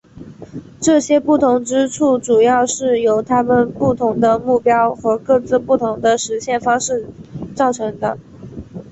[0.81, 7.05] 这些不同之处主要是由他们不同的目标和各自不同的实现方式
[7.53, 8.17] 造成的。